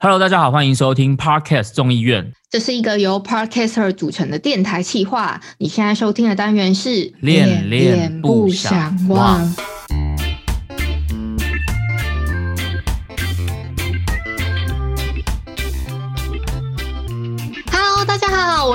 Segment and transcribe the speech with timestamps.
[0.00, 5.40] Hello，大家好，欢迎收听 Podcast 众议院这是一个由 Podcaster 组成的电台企划。
[5.58, 9.52] 你现在收听的单元是恋恋不想忘。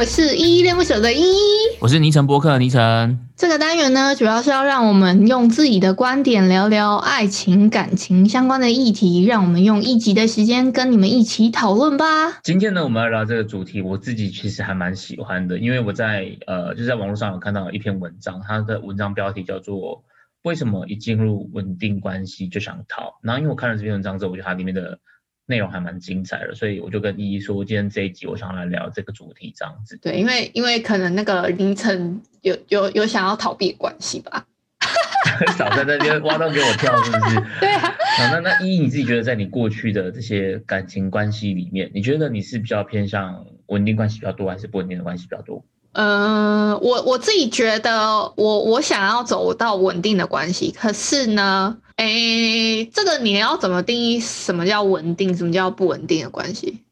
[0.04, 1.38] 我是依依恋不舍的依依。
[1.79, 3.17] 我是尼城播客的尼城。
[3.38, 12.05] 这个单元呢，主要是要让我们用自己的观点聊聊爱情、感情相关的议题，让我们用一集的时间跟你们一起讨论吧。
[12.43, 20.03] 今天呢，我们要聊这个主题，我自己其实还蛮喜欢的，因为我在呃，就在网络上有看到一篇文章，它的文章标题叫做
[20.44, 23.13] “为什么一进入稳定关系就想逃”。
[23.23, 24.99] 然后因为我看了这篇文章之后，我觉得它里面的
[25.45, 29.97] 内容还蛮精彩的，所以我就跟依依说，今天这一集我想要来聊这个主题，这样子。
[30.02, 34.45] 对，因为因为可能那个凌晨有有有想要逃避的关系吧。
[35.57, 37.35] 少在那边挖洞给我跳，是不是？
[37.59, 37.93] 对啊。
[38.17, 45.63] 好，那那依依你自己觉得，在你过去的这些感情关系里面，你觉得你是比较偏向稳定关系比较多，还是不稳定的关系比较多？
[45.94, 56.83] 嗯，我我自己觉得我我想要走到稳定的关系，可是呢，诶，这个你要怎么定义什么叫稳定，什么叫不稳定的关系？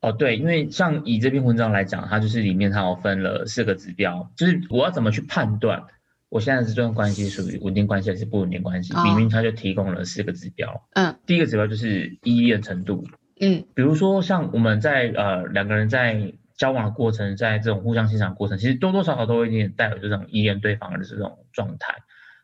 [0.00, 5.84] 哦，对，因为像以这篇文章来讲，它就是里面它有分了四个指标，就是我要怎么去判断
[6.28, 10.88] 我现在这段关系属于稳定关系还是不稳定关系，哦里面它就提供了四个指标。
[10.94, 13.06] 嗯第一个指标就是依恋程度，
[13.38, 21.94] 嗯比如说像我们在呃两个人在交往的过程，在这种互相欣赏过程，其实多多少少都会有点带有这种依恋对方的这种状态。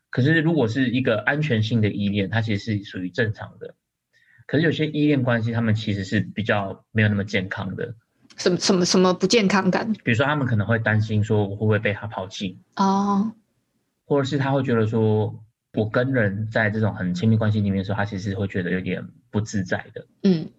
[0.09, 3.75] 可是如果是一个安全性的依恋，它其实是属于正常的。
[4.47, 7.93] 可是有些依恋关系，他们其实是比较没有那么健康的。
[8.37, 9.91] 什么什么什么不健康感？
[10.03, 13.33] 比如说，他们可能会担心说我会不会被他抛弃，哦，
[14.05, 15.43] 或者是他会觉得说
[15.73, 20.07] 我跟人在这种很亲密关系里面的时候，他其实会觉得有点不自在的。
[20.23, 20.49] 嗯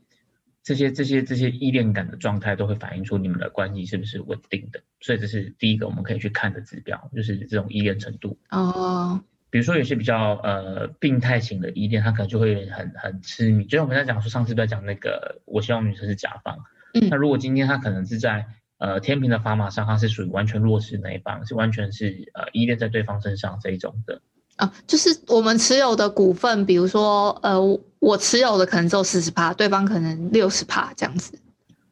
[0.62, 8.38] 这些这些这些依恋感的状态都会反映出你们的关系是不是稳定的，所以这是第一个我们可以去看的指标，就是这种依恋程度。
[8.50, 16.56] 哦，比如说有些比较呃病态型的依恋，他可能就会很很痴迷，就像我们在讲说上次在讲那个我希望女生是甲方，
[16.94, 17.08] 嗯。
[17.10, 18.46] 那如果今天他可能是在
[18.78, 24.20] 呃天平的砝码上，他是属于完全弱势那一方，是完全是呃依恋在对方身上这一种的，
[24.56, 27.60] 啊，就是我们持有的股份，比如说呃，
[27.98, 31.38] 我持有的可能只有四十趴，对方可能六十趴这样子。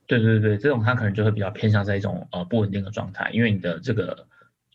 [0.06, 4.26] 对对对，这种他可能就会比较偏向在一种呃不稳定的状态，因为你的这个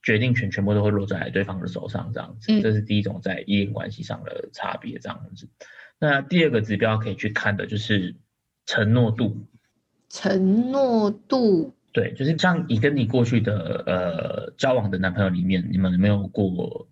[0.03, 2.61] 决定权全部都会落在对方的手上，这样子，嗯。
[2.61, 5.47] 这是第一种在依恋关系上的差别，这样子。
[5.97, 8.15] 那第二个指标可以去看的就是
[8.65, 9.37] 承诺度，
[10.09, 16.87] 承诺度，对，就是像你跟你过去的呃交往的男朋友里面，你们有没有过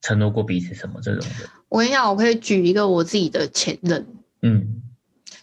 [0.00, 1.50] 承诺过彼此什么这种的？
[1.68, 4.06] 我跟你讲，我可以举一个我自己的前任，
[4.40, 4.82] 嗯。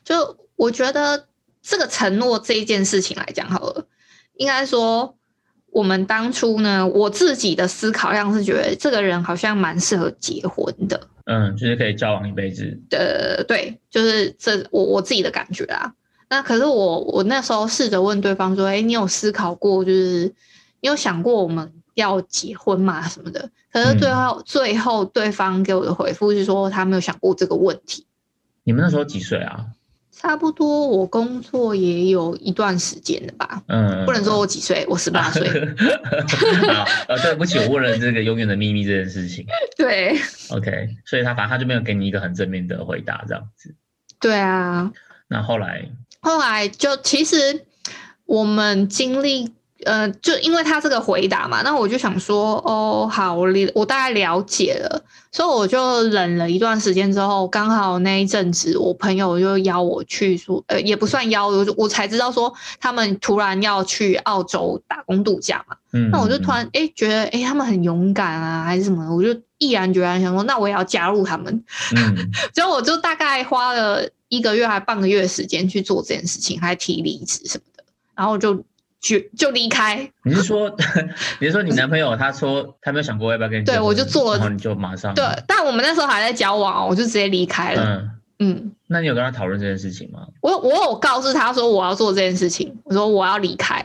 [0.06, 1.28] 就我觉得
[1.62, 3.88] 这个承诺这一件事情来讲好了，
[4.36, 5.19] 应该说
[5.72, 11.00] 我们当初呢，我自己的思考量是觉得这个人好像蛮适合结婚的。
[11.26, 12.80] 嗯，就是可以交往一辈子。
[12.92, 15.94] 呃，对，就是这我我自己的感觉啊。
[16.30, 20.34] 那可是我我那时候试着问对方说：“哎，你有思考过，就是
[20.82, 23.08] 你有想过我们要结婚吗？
[23.08, 28.06] 什么的？”可是最后、最后对方给我的回复是说他没有想过这个问题。
[28.64, 29.68] 你们那时候几岁啊？
[30.22, 35.48] 差不多我工作也有一段时间了吧，嗯，不能说我几岁，我十八岁。
[36.68, 39.46] 啊，呃，对不起，我问了这个永远的秘密这件事情。
[39.78, 40.20] 对
[40.50, 43.74] OK，所以他反正他就没有给你一个很正面的回答，这样子。
[44.20, 44.92] 对啊，
[45.30, 47.66] 那后来，后来就其实
[48.26, 49.54] 我们经历，
[49.86, 55.02] 呃，就因为他这个回答嘛，那我就想说，哦，好，我了我大概了解了，
[55.32, 69.30] 所以我就忍了一段时间之后，刚好那一阵子，我朋友就邀我去说，呃，也不算邀，我就我才知道说他们突然要去澳洲打工度假嘛，嗯，那我就突然哎觉得哎他们很勇敢啊，还是什么，我就
[69.60, 71.64] 毅然决然想说，那我也要加入他们，
[71.96, 72.18] 嗯，
[72.54, 77.84] 所以我就大概花了一个月还半个月的时间去做这件事情，还提离职什么的，
[78.16, 78.62] 然后就
[79.00, 80.12] 就就离开。
[80.24, 80.70] 你是说，
[81.40, 88.12] 你是说你男朋友他说他没有想过要不要跟你对我就做了然后你就马上对，但我们那时候还在交往，我就直接离开了。
[88.40, 90.28] 嗯，嗯，那你有跟他讨论这件事情吗？
[90.42, 93.82] 我我有告诉他说我要做这件事情，我说我要离开，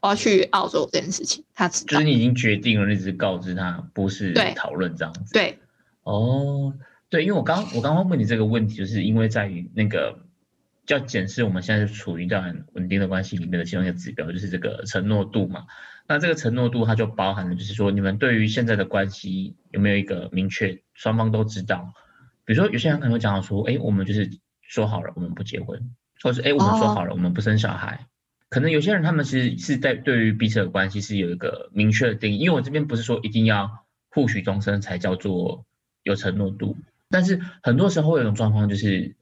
[0.00, 2.04] 我要去澳洲这件事情，他知道就是。
[2.04, 5.32] 你已经决定了，你只是告知他，不是讨论这样子。
[5.32, 5.58] 对，
[6.02, 6.72] 哦，
[7.08, 10.16] 对，因为我刚我刚刚问你这个问题，就是因为在于那个
[10.88, 15.66] 要检视我们现在是处于一段稳定的关系里面的其中一个指标，就是这个承诺度嘛。
[16.08, 21.92] 那这个承诺度它就包含了，就是说你们对于现在的关系有没有一个明确，双方都知道。
[22.44, 24.30] 比如说有些人可能会讲到说，哎，我们就是
[24.62, 25.90] 说好了，我们不结婚，
[26.22, 28.06] 或是哎，我们说好了，我们不生小孩。
[28.48, 35.64] 可能有些人他们其实是在对于彼此的关系是有一个明确的定义，因为我这边不是说一定要互许终身才叫做
[36.04, 36.76] 有承诺度，
[37.10, 39.15] 但是很多时候会有一种状况就是，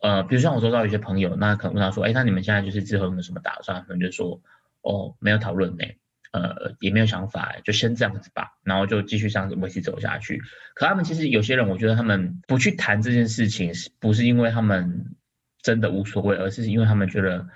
[0.00, 3.82] 呃，比如像我收到一些朋友，那可能问他说，哎，那你们现在就是之后有没有什么打算？
[3.84, 4.40] 可能就说，
[4.82, 5.84] 哦，没有讨论呢，
[6.32, 10.42] 呃，也没有想法，就先这样子吧，然后就继续这样子维持走下去。
[10.74, 15.14] 可他们其实有些人，我觉得他们不去谈这件事情，是不是因为他们
[15.62, 17.46] 真的无所谓，而是因为他们觉得。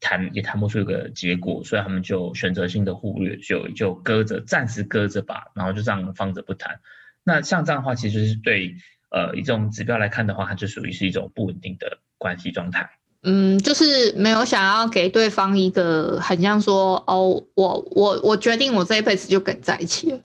[0.00, 6.80] 谈也谈不出一个结果，所以他们就选择性的忽略，就就搁着，暂时搁着吧，然后就这样放着不谈。
[7.22, 8.74] 那像这样的话，其实是对
[9.14, 12.90] 呃以这种指标来看的话，它就属于是一种不稳定的关系状态。
[13.22, 20.20] 嗯，就是没有想要给对方一个很像说哦，我我我决定我这一辈子就跟在一起了，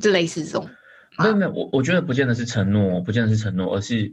[0.00, 0.68] 就类似这种。
[1.18, 4.12] 没有没有，我我觉得不见得是承诺，不见得是承诺，而是。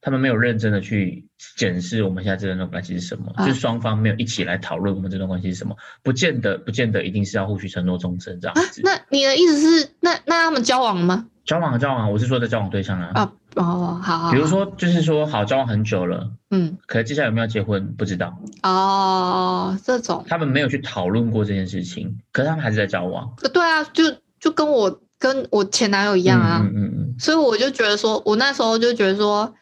[0.00, 8.80] 他们没有认真的去检视我们现在这段关系是什么，就是双方没有一起来讨论我们这段关系是什么，不见得不见得一定是要互许承诺终身这样子。
[8.84, 11.26] 那你的意思是，那那他们交往了吗？
[11.44, 13.10] 交往啊，交往，我是说的交往对象啊。
[13.14, 14.30] 啊哦，好。
[14.30, 18.38] 比如说，就是说好交往很久了，嗯，可是接下来有没有结婚不知道。
[18.62, 20.24] 哦，这种。
[20.28, 23.34] 他们没有去讨论过这件事情，可是他们还是在交往。
[23.52, 24.04] 对啊，就
[24.38, 27.14] 就跟我跟我前男友一样啊，嗯嗯嗯。
[27.18, 29.54] 所以我就觉得说，我那时候就觉得说。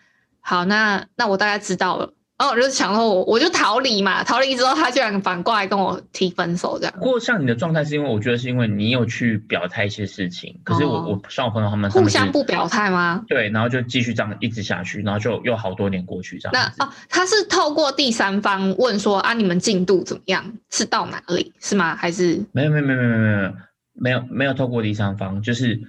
[0.49, 2.13] 好，那那我大概知道了。
[2.39, 6.95] 然后我就想说，我我就逃离嘛，逃离之后，他居然反过来跟我提分手这样。
[6.99, 13.25] 不过像你的状态，是因为我觉得是因为你有去表态一些事情，可是我、我像我朋友他们互相不表态吗？
[13.27, 16.53] 对，然后就继续这样一直下去，然后就又好多年过去这样。
[16.53, 20.53] 那哦，他是透过第三方问说啊，你们进度怎么样？
[20.71, 21.97] 是到哪里是吗？
[21.97, 23.53] 还是没有没有没有没有没有
[23.95, 25.81] 没有没有透过第三方，就是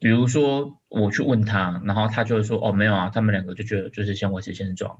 [0.00, 4.96] 比如说我去问他，然后他就会说哦没有啊，他们两个就觉得就是先维持现状，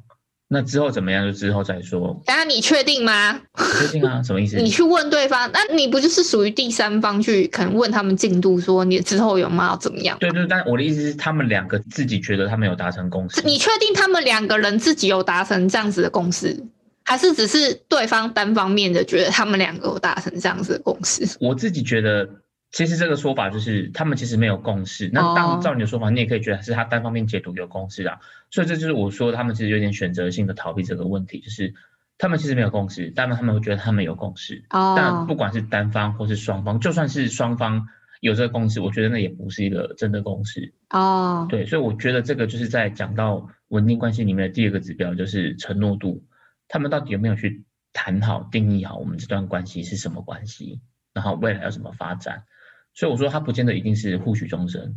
[0.49, 2.21] 那之后怎么样就之后再说。
[2.27, 3.41] 等下你确定吗？
[3.79, 4.57] 确定啊，什么意思？
[4.57, 10.17] 你去问对方，那你不就是属于第三方去可能问他们进度，说你之后有没有怎么样？
[10.19, 13.43] 对对，但我的意思是他们两个自己觉得他们有达成共识。
[13.43, 16.59] 你确定他们两个人自己有达成这样子的共识，
[17.05, 21.27] 还是只是对方单方面的觉得他们两个有达成这样子的共识？
[21.41, 22.27] 我自己觉得。
[22.73, 25.11] 其实这个说法就是他们其实没有共识。
[25.13, 28.19] 那当照你的说法，你也可以觉得是他单方面解读有共识啊。
[28.51, 31.75] 所以这就是我说他们其实有点选择性的逃避这个问题，就是
[32.17, 34.65] 他们其实没有共识，但他们会觉得他们有共识。
[34.71, 34.95] 哦。
[34.97, 37.87] 但不管是单方或是双方，就算是双方
[38.21, 40.73] 有这个共识，我觉得那也不是一个真的共识。
[40.89, 41.47] 哦。
[41.51, 46.25] 对，所以我觉得这个就是在讲到稳定关系里面的第二个指标，就是承诺度。
[46.69, 50.81] 他们到底有没有去谈好、定义好我们这段关系是什么关系，
[51.13, 52.45] 然后未来要怎么发展？
[52.95, 54.97] 所以我说他不见得一定是互许终身，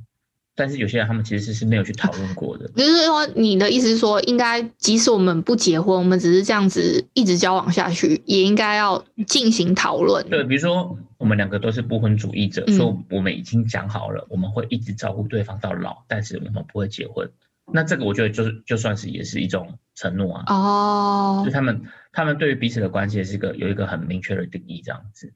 [0.53, 2.67] 但是有些人他们其实是是没有去讨论过的。
[2.75, 10.27] 就是说，你的意思是说，应该即使我们不结婚，我们只是这样子一直交往下去，也应该要进行讨论。
[10.29, 17.29] 对，比如说我们两个都是不婚主义者，说我们已经讲好了，我们会一直照顾对方到老，但是我们不会结婚。
[17.71, 20.43] 那这个我觉得就是就算是也是一种承诺啊。
[20.47, 21.43] 哦。
[21.45, 21.81] 就他们
[22.11, 25.33] 他们对于彼此的关系是一个有一个很明确的定义这样子，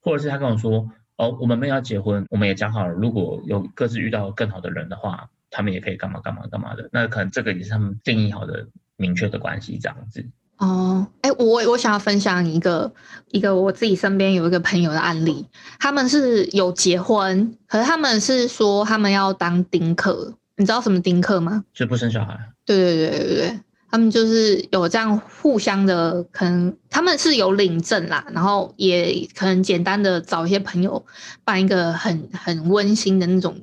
[0.00, 0.90] 或者是他跟我说。
[1.16, 6.88] 哦，我们没有要结婚，我们也讲好了，如果有各自遇到更好的人的话，他们也可以干嘛干嘛干嘛的。
[6.90, 8.66] 那可能这个也是他们定义好的
[8.96, 10.24] 明确的关系这样子。
[10.58, 12.92] 哦，哎，我我想要分享一个
[13.30, 15.46] 一个我自己身边有一个朋友的案例，
[15.78, 21.64] 他们是有结婚，可是他们是说他们要当丁克，你知道什么丁克吗？
[21.74, 22.38] 就不生小孩。
[22.64, 23.60] 对对对对对。
[23.92, 31.04] 他们就是有这样互相的，可能他们是有领证啦，然后也可能简单的找一些朋友
[31.44, 33.54] 办一个很很温馨的那种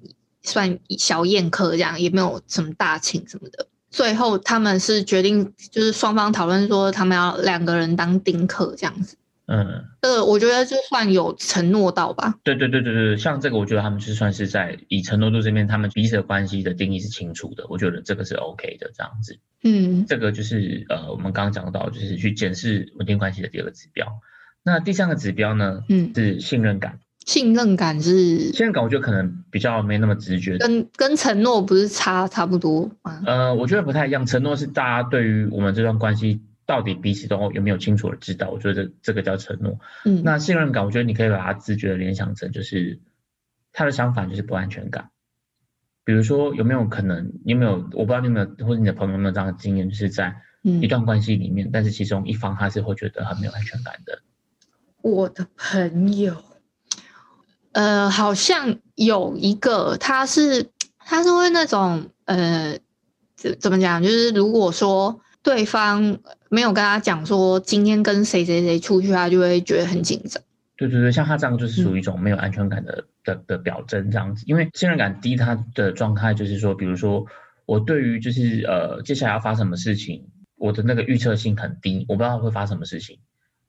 [0.43, 3.65] 算小宴客，这样也没有什么大请什么的。
[3.89, 9.15] 最后他们是决定，就是双方讨论说他们要两个人当丁克这样子。
[9.51, 12.35] 嗯，这个我觉得就算有承诺到吧。
[12.43, 19.39] 对对对对对，像这个我觉得他们是算是在以承诺度这边，他们彼此的关系的定义是清楚的，我觉得这个是 OK 的这样子。
[19.63, 24.05] 嗯，这个就是呃我们刚刚讲到，就是去检视稳定关系的第二个指标。
[24.61, 25.81] 那第三个指标呢？
[25.89, 26.99] 嗯，是信任感。
[27.25, 30.59] 信任感是信任感，我觉得可能比较没那么直觉。
[30.59, 33.21] 跟跟承诺不是差差不多吗？
[33.25, 34.25] 呃，我觉得不太一样。
[34.27, 36.41] 承诺是大家对于我们这段关系。
[36.69, 38.51] 到底彼此都有没有清楚的知道？
[38.51, 39.79] 我觉得这这个叫承诺。
[40.05, 42.99] 嗯，那信任感，我觉得你可以把它直觉的联想成，就是
[43.73, 45.09] 他的相反就是不安全感。
[46.03, 47.33] 比如说，有没有可能？
[47.43, 47.71] 有没有？
[47.93, 54.21] 我不知道你有没有，或者你的朋友有没有这样的经验，就是在一段关系里面，但是其中一方他是会觉得很没有安全感的。
[55.01, 56.35] 我的朋友，
[57.71, 62.77] 呃，好像有一个，他是他是会那种，呃，
[63.35, 64.03] 怎怎么讲？
[64.03, 66.19] 就是如果说对方。
[66.49, 70.43] 没有跟他讲说今天跟谁谁谁出去，他就会觉得很紧张。
[70.75, 77.25] 对对对，像他这样就是属于一种没有安全感的的的表征这样子，因为信任感低，他的状态就是说，比如说
[77.65, 83.19] 我对于就是呃接下来要发生什么事情，我的那个预测性很低，我不知道会发生什么事情，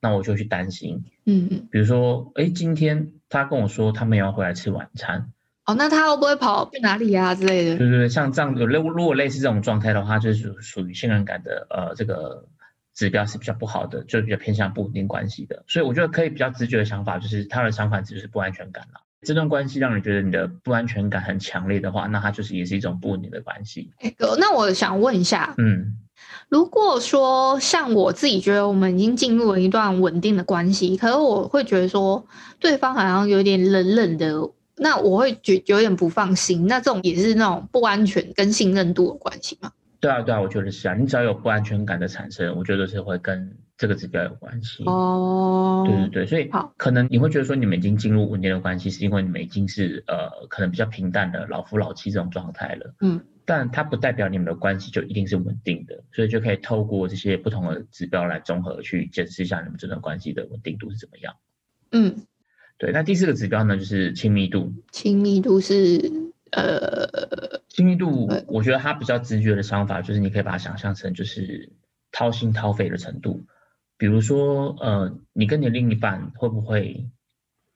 [0.00, 1.02] 那我就去担心。
[1.26, 1.68] 嗯嗯。
[1.70, 5.32] 比如说，哎，今天他跟我说他们要回来吃晚餐，
[5.66, 7.76] 哦，那他会不会跑去哪里啊之类的？
[7.76, 12.46] 对对对，像这样有类如果类似这种状态的话，就是属属于信任感的呃这个。
[13.00, 19.00] 指标是比较不好的，就比较偏向不稳定关系的，所以我觉得可以比较直觉的想法就是他的想法就是不安全感了。
[19.22, 23.90] 这段关系让你觉得你的不安全感很强烈的话，那它就是也是一种不稳定的关系。
[24.00, 25.96] 哎哥，那我想问一下，嗯，
[26.50, 32.26] 如果说像我自己觉得我们已经进入了一段稳定的关系，可是我会觉得说
[32.58, 36.66] 对方好像有点冷冷的，那我会觉有点不放心。
[36.66, 39.72] 那这种也是那种不安全跟信任度的关系吗？
[40.00, 40.94] 对啊，对啊，我觉得是啊。
[40.94, 44.82] 你只要有不安全感的产生，我觉得是会跟这个指标有关系。
[44.86, 52.94] 哦，对对对，所以可能你会觉得说你们已经进入稳定的关系，是因为你们已经是呃可能比较平淡的老夫老妻这种状态了。
[53.00, 61.34] 嗯，但它不代表你们的关系就一定是稳定的，所以就可以透过这些不同的指标来综合去检视一下你们这段关系的稳定度是怎么样。
[61.92, 62.24] 嗯，
[62.78, 62.90] 对。
[62.92, 64.72] 那第四个指标呢，就是亲密度。
[64.92, 66.30] 亲密度是。
[66.52, 71.72] 呃，亲密度，我觉得他比较直觉的想法就是，你可以把它想象成就是
[72.12, 73.44] 掏心掏肺的程度。
[73.96, 77.08] 比如说，呃，你跟你另一半会不会，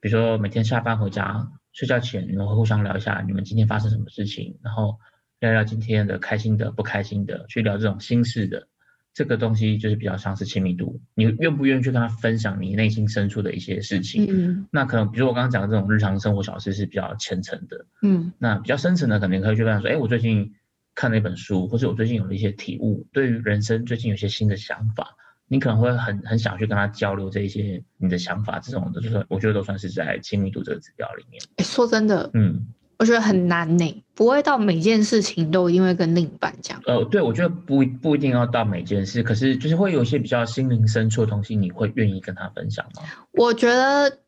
[0.00, 4.98] 比如说每天下班回家睡觉前，你们会互相聊一下你们今天发生什么事情，然后
[5.38, 8.68] 聊聊今天的开心的、不开心的，去聊这种心事的。
[9.14, 14.26] 这个东西就是比较像是亲密度，你愿不愿意去跟他分享你内心深处的一些事情？
[14.28, 20.52] 嗯，那可能比如我刚刚讲的这种日常生活小事是比较浅层的，嗯，那比较深层的可能可以去跟他说，哎，我最近
[20.96, 25.14] 看了一本书，或者我最近有了一些体悟，对于人生最近有些新的想法，
[25.46, 31.40] 你可能会很很想去跟他交流这一些你的想法，这种的就是我觉得都算是在亲密度这个指标里面。
[31.58, 32.66] 说真的，嗯。
[33.04, 36.80] 我觉得很难呢，不会到每件事情都因为跟另一半讲。
[36.86, 43.02] 呃，对，我觉得不不一定要到每件事，可是就是会有一些比较心灵深处的东西，你会愿意跟他分享吗？
[43.32, 44.20] 我觉得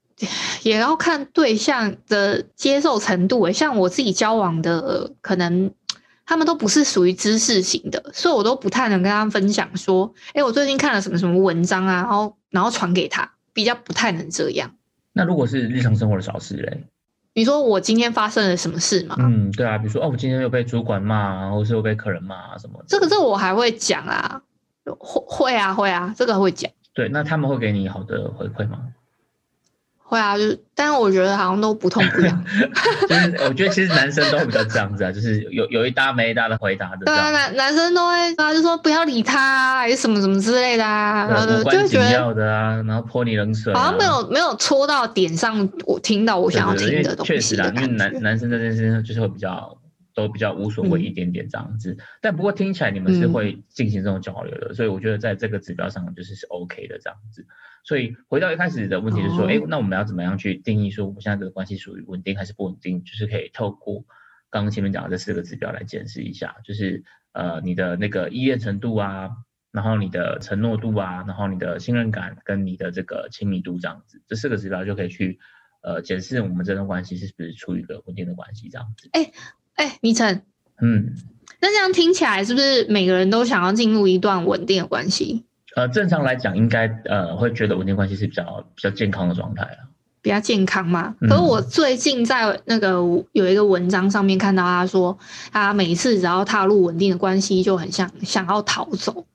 [0.62, 5.73] 也要看对象的接受程度诶，像我自己交往的，可能
[6.26, 14.71] 他们都不是属于知识型的，所以我都不太能跟他们分享说，哎，我最近看了什么什么文章啊，然后然后传给他，比较不太能这样。
[15.14, 16.85] 那如果是日常生活的小事嘞？
[17.37, 19.14] 你说我今天发生了什么事吗？
[19.19, 22.83] 嗯，对啊，比如说哦，我今天又被主管骂，或是又被客人骂什么？
[22.88, 24.40] 这个这个我还会讲啊，
[24.99, 26.71] 会会啊会啊，这个会讲。
[26.95, 28.78] 对，那他们会给你好的回馈吗？
[30.09, 32.45] 会啊，就是，但是我觉得好像都不痛不痒。
[33.09, 37.05] 就是我觉得其实男生都比较这样子啊，就是有有一搭没一搭的回答的。
[37.05, 43.75] 对啊，男男生都会啊，就说不要理他，啊还是什么什么之类的啊，然后就会觉得的啊，然后泼你冷水。
[43.75, 47.33] 好像没有没有戳到点上，我听到我想要听的东西。
[47.33, 49.77] 确实啊，因为男男生在这件事情就是会比较
[50.17, 57.47] 都比较无所谓一点点这样子，但不过听起来你们是会进行这种交流的，所以我觉得在这个指标上就是是 OK 的这样子。
[57.85, 63.05] 所以回到一开始的问题是说，哎，那我们要怎么样去定义说我们现在这个关系属于稳定还是不稳定？
[63.05, 64.07] 就是可以透过
[64.49, 69.31] 刚刚前面讲的这四个指标来检视一下，就是呃你的那个依恋程度啊，
[69.71, 75.39] 然后你的承诺度啊，然后你的信任感跟你的这个亲密度这样子，这四个指标就可以去
[75.83, 79.11] 呃检视我们这段关系是不是处于一个稳定的关系这样子。
[79.13, 79.31] 哎
[79.76, 80.42] 哎，倪晨，
[80.83, 81.14] 嗯，
[81.61, 85.45] 那这样听起来是不是每个人都想要进入一段稳定的关系？
[85.76, 89.85] 呃，正常来讲，应该呃会觉得稳定关系是比较比较健康的状态啊，
[90.23, 91.14] 比较健康嘛。
[91.28, 92.92] 可是我最近在那个
[93.33, 95.18] 有一个文章上面看到他说，
[95.52, 99.26] 他每次只要踏入稳定的关系，就很想想要逃走。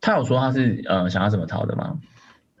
[0.00, 1.98] 他有说他是呃想要怎么逃的吗？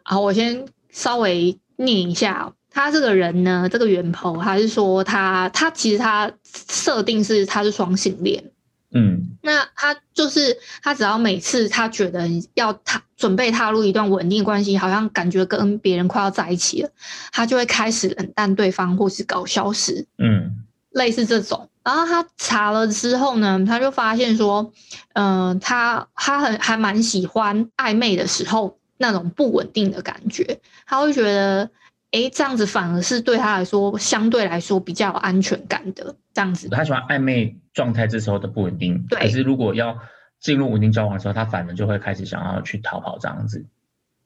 [0.02, 8.44] 好，我先稍微念一下，他这个人呢，这个源头还是说他他其实他设定是他是双性恋。
[8.92, 16.90] 嗯，那他就是他，只要每次他觉得要踏准备踏入一段稳定关系，好像感觉跟别人快要在一起了，
[17.30, 20.04] 他就会开始冷淡对方，或是搞消失。
[20.18, 21.68] 嗯，类似这种。
[21.84, 24.72] 然后他查了之后呢，他就发现说，
[25.12, 31.70] 嗯，他他很还蛮喜欢暧昧的时候那种不稳定的感觉，他会觉得。
[32.12, 36.16] 哎，这样子反而是对他来说相对来说比较有安全感的。
[36.32, 39.04] 这样子，他喜欢暧昧状态这时候的不稳定。
[39.08, 39.20] 对。
[39.20, 39.98] 可是如果要
[40.38, 43.66] 进入稳定交往的时候，他反而就会开始想要去逃跑这样子。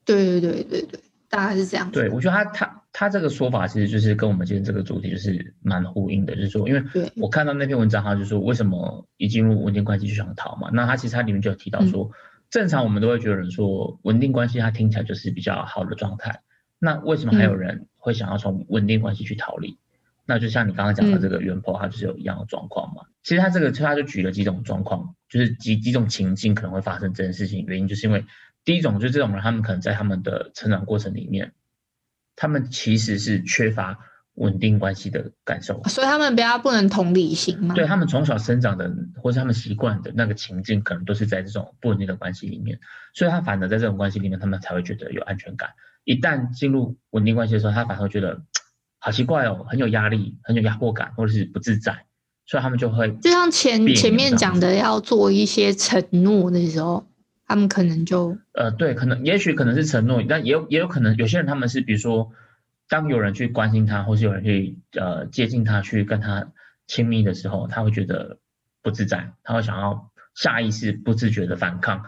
[0.05, 1.93] 对对对对对，大概是这样子。
[1.93, 6.83] 对，我觉得他他他这个说法其实就是跟我们今天这个主题就是蛮呼应的，就是说，因为
[7.17, 10.69] 我看到那篇文章，他就说为什么一进入稳定关系就想逃嘛？
[10.73, 12.11] 那他其实他里面就有提到说，
[12.51, 16.43] 正常我们都会觉得说稳定关系它听起来就是比较好的状态，
[16.85, 19.79] 那为什么还有人会想要从稳定关系去逃离？
[20.27, 23.03] 那就像你刚刚讲的这个原 po，它就是有一样的状况嘛。
[23.23, 28.27] 其实他这个他就举了几种状况，就是几几种情境可能会发生这件事情，原因就是因为
[28.67, 31.53] 第一种就是这种人，他们可能在他们的成长过程里面，
[32.37, 33.99] 他们其实是缺乏
[34.35, 37.75] 稳定关系的感受，所以他们比较不能同理心嘛。
[37.75, 42.79] 对他们从小生长的或者他们习惯的那个情境，可能都是在这种不稳定的关系里面，
[43.15, 45.71] 所以他反而在这种关系里面，他们才会觉得有安全感。
[46.05, 48.43] 一旦进入稳定关系的时候，他反而会觉得。
[49.05, 52.07] 好奇怪哦，很有压力，很有压迫感，或者是不自在，
[52.47, 57.07] 所以他们就会就像前前面讲的，要做一些承诺的时候，
[57.47, 62.33] 他们可能就呃，对，可能也许可能是承诺，但也有也有可能有些人他们是，比如说，
[62.89, 66.51] 当有人去关心他，或是有人去呃接近他，去跟他
[66.87, 68.39] 亲密的时候，他会觉得
[68.81, 72.07] 不自在，他会想要下意识不自觉的反抗，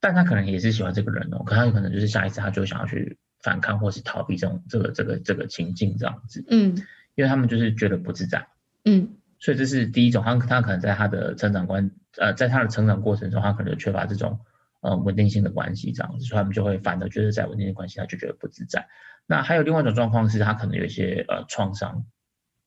[0.00, 3.18] 但他可能也是喜欢这个人哦，可他有可能就是下意识他就想要去。
[3.42, 6.76] 反抗或是逃避这种这个这个这个情境这样子，嗯，
[7.14, 8.46] 因为他们就是觉得不自在，
[8.84, 14.40] 嗯，所以这是第一种，他他可能在他的成长观，呃，在他的成长过程中，他可能缺乏这种
[14.80, 18.88] 呃稳定性的关系这样子，所以他们就会反而觉得在稳定的关系，他就觉得不自在。
[19.26, 22.04] 那还有另外一种状况是，他可能有一些呃创伤，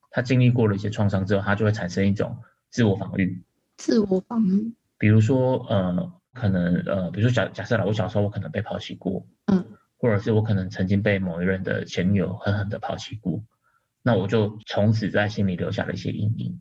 [0.09, 2.37] 他经历过了一些创伤之后，他就会产生一种
[2.69, 3.43] 自我防御，
[3.77, 9.65] 自我防御，比如说呃，可能呃，比如说假假设了，我小时候我可能被抛弃过，嗯。
[10.01, 13.43] 或者是我可能曾经被某一任的前女友狠狠的抛弃过，
[14.01, 16.59] 那我就从此在心里留下了一些阴影，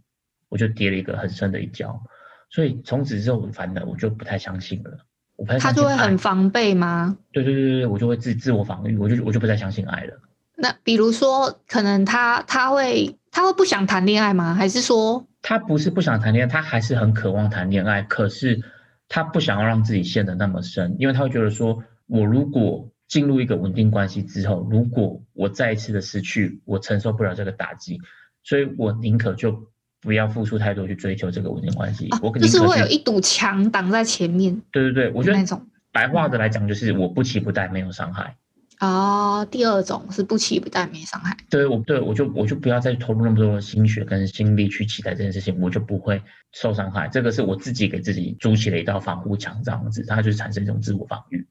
[0.50, 2.02] 我就跌了一个很深的一跤，
[2.50, 5.06] 所以从此之后，反正我就不太相信了。
[5.36, 7.16] 我不太他就会很防备吗？
[7.32, 10.20] 对对对对对，我就会自自我防御，我就我就不再相信爱了。
[10.54, 14.52] 那比如说，可能他他会他会不想谈恋爱吗？
[14.52, 18.60] 还是说他不是不想谈恋爱，他还是很渴望谈恋爱，可是
[19.08, 28.00] 他不想要让自己陷得那么深，因为他会觉得说，我如果进入一个稳定关系之后，如果我再一次的失去，我承受不了这个打击，
[28.44, 29.66] 所以我宁可就
[30.00, 32.08] 不要付出太多去追求这个稳定关系。
[32.22, 34.62] 我就是会有一堵墙挡在前面。
[34.70, 38.36] 对对对，我觉得那种白话的来讲，就是我不期不待，没有伤害。
[38.78, 41.36] 哦，第二种是不期不待，没伤害。
[41.50, 47.08] 对，我对我就我就不要再投入那么多的心血跟心力去期待这件事情，我就不会受伤害。
[47.08, 51.44] 这个是我自己给自己筑起了一道防护墙，这样子，它就产生一种自我防御。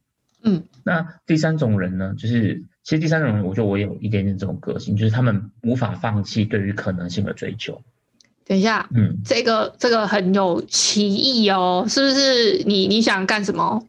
[0.43, 7.82] 嗯，那第三种人呢，就是其实第三种人，我觉得我有一点点这种个性，就是他们无法放弃对于可能性的追求。
[8.45, 12.63] 等一下，嗯，这个这个很有歧义哦，是不是？
[12.65, 13.80] 你你想干什么？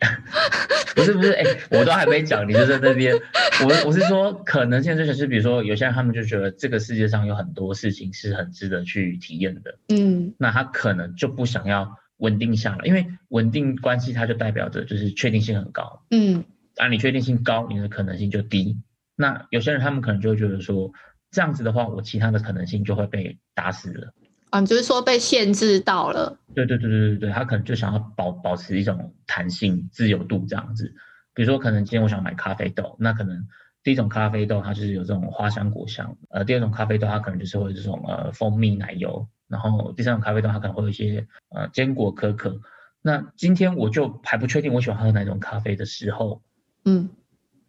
[0.95, 3.15] 不是不是，哎，我都还没讲，你就在那边。
[3.63, 11.97] 我我是说可能性追求，是比如说有些人他们就觉得这个世界上有很多事情是很值得去体验的，嗯，那他可能就不想要。
[12.21, 16.45] 稳定下来，因为稳定关系它就代表着就是确定性很高，嗯，
[16.77, 18.79] 啊，你确定性高，你的可能性就低。
[19.17, 20.93] 那有些人他们可能就会觉得说，
[21.31, 24.15] 这样子的话，我其他的可能性就会被打死了，
[24.51, 26.39] 啊，就是说被限制到了。
[26.55, 30.95] 对对对对对对，他可能就想要保保持一种弹性、自由度这样子。
[31.35, 33.47] 比如说，可能今天我想买咖啡豆，那可能
[33.83, 39.27] 第一种咖啡豆它就是有这种花香果香，呃，第二种咖啡豆它可能就是会这种呃蜂蜜奶油。
[39.51, 42.61] 然后第三种咖啡豆，它可能会有一些呃坚果可可。
[43.03, 46.43] 那今天我就还不确定我喜欢喝哪种咖啡的时候，
[46.85, 47.11] 嗯。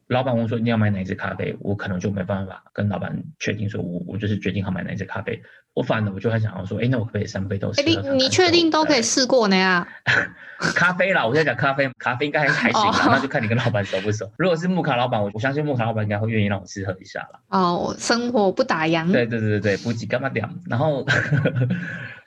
[0.08, 5.42] 老板问说你要买哪一支咖啡，我可能就没办法跟老板确定说，我我就是决定好买哪一支咖啡。
[5.74, 7.82] 我反而我就很想要说，哎，那我可不可以三杯都试？
[7.84, 9.88] 你你确定都可以试过呢呀？
[10.76, 14.32] 咖啡啦，我在讲咖啡，咖啡应该还还行，那就看你跟老板熟不熟。
[14.38, 17.40] 如果是木卡老板，我我相信木卡老板应该会愿意让我试喝一下啦。
[17.48, 19.12] 哦，生活不打烊。
[19.12, 20.48] 对对对对对，补给干嘛点？
[20.70, 21.06] 然后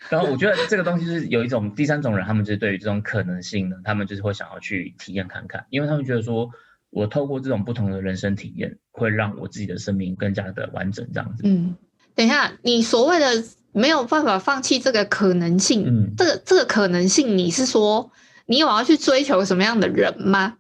[0.09, 6.51] 然后我觉得这个东西是有一种第三种人，他们就是对于这种可能性呢，他们就是会想要去体验看看，因为他们觉得说。
[6.97, 11.43] 我透过这种不同的人生体验，会让我自己的生命更加的完整，这样子。
[11.45, 11.75] 嗯，
[12.15, 18.11] 等一下，你所谓的没有办法放弃这个可能性，嗯，这个这个可能性，你是说
[18.47, 20.55] 你有要去追求什么样的人吗？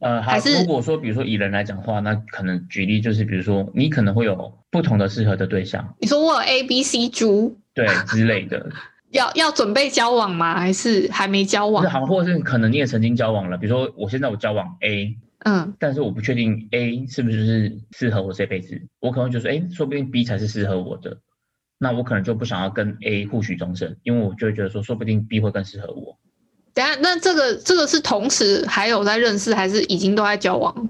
[0.00, 5.94] 呃，还是如果说，比如说以人来讲的话，那可能举例就是，比如说你可能会有不同的适合的对象。
[5.98, 8.70] 你说我有 A、B、C 猪，对之类的，
[9.12, 10.58] 要要准备交往吗？
[10.58, 11.88] 还是还没交往？
[11.90, 15.16] 好，或者是可能你也曾经交往了，比如说我现在我交往 A。
[15.44, 21.18] 嗯，但是我不确定 A 是不是适合我这辈子，我可能就说，哎，说不定 B 才是适合我的，
[21.78, 26.18] 那我可能就不想要跟 A 互许终身，因为我就会觉得说，说不定 B 会更适合我。
[26.72, 30.88] 等下，那这个这个是同时还有在认识，还是已经都在交往？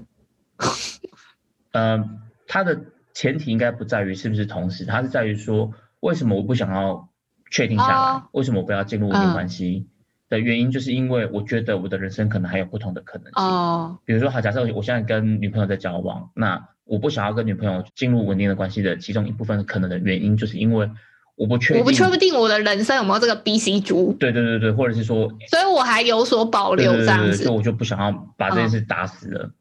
[1.73, 2.09] 呃，
[2.47, 2.79] 它的
[3.13, 7.09] 前提应该不在于是不是同时，它是在于说，为什么我不想要
[7.51, 8.23] 确定下来？
[8.31, 9.87] 为什么我不要进入稳定关系？
[10.29, 13.33] 的原因，就是因为我觉得我的人生可能还有不同的可能性。
[13.35, 20.89] 哦，比如说，好，假设我现在跟女朋友在交往，那我不想要跟女朋友进入稳定的关系的其中一部分可能的原因，就是因为
[21.35, 29.51] 我不确定，我不确定我的人生有没有这个 B、C 猪，对对对对，或者是说，所以我还有所保留这样子，所以我就不想要把这件事打死了。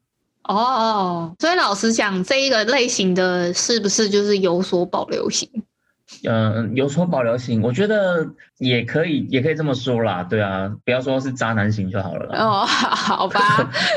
[0.44, 5.48] 哦哦，所以老实讲，这一个类型的是不是就是有所保留型？
[6.22, 10.22] 嗯，有所保留型，我觉得也可以，也可以这么说啦。
[10.22, 12.44] 对啊，不要说是渣男型就好了啦。
[12.44, 13.40] 哦， 好吧，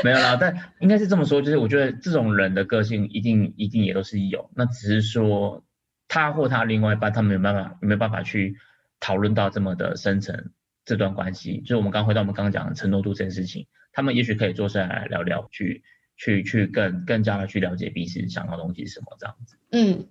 [0.04, 5.62] 没有啦，但应该是这么说，就是我觉得这种人的个性一定一定也都是有，那只是说
[6.08, 8.56] 他或他另外一半，他没有办法没有办法去
[9.00, 10.50] 讨论到这么的深层
[10.84, 11.60] 这段关系。
[11.60, 15.82] 就是我们刚回到我们刚刚讲的承诺度这件事情，他们也许可以坐下来聊聊，去
[16.16, 19.56] 去去更更加的去了解彼此想要的东西是什么这样子。
[19.72, 20.06] 嗯。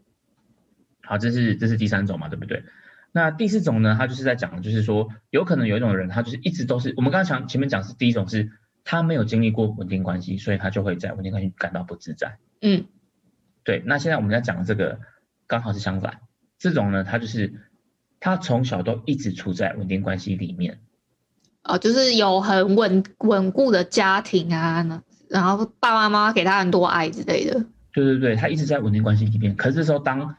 [1.08, 2.64] 好，这是这是第三种嘛，对不对？
[3.14, 3.96] 那第四种呢？
[3.98, 8.52] 他就是在讲，就是说，有可能有一种人，他就是一直都是我们刚刚讲前面讲是第一种，是
[8.84, 12.38] 他没有经历过稳定关系，所以他就会在稳定关系感到不自在。
[12.62, 12.86] 嗯，
[13.64, 13.82] 对。
[13.86, 15.00] 那现在我们在讲的这个
[15.48, 16.20] 刚好是相反，
[16.60, 17.54] 这种呢，他就是
[18.20, 20.80] 他从小都一直处在稳定关系里面，
[21.64, 27.66] 哦，就是有很稳稳固的家庭啊，然后爸爸妈妈给他很多爱之类的。
[27.94, 30.36] 对对对，他一直在稳定关系里面，可是这时候当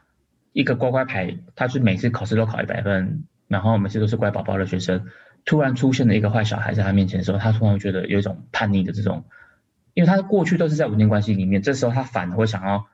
[0.53, 5.05] 一个乖乖牌，他是每次考试都考一百分，然后每次都是乖宝宝的学生，
[5.45, 9.23] 突然出现了一个坏小孩在他面前的时候，他突然觉得有一种叛逆的这种，
[9.93, 12.85] 因为他过去都是在稳定关系里面，这时候他反而会想要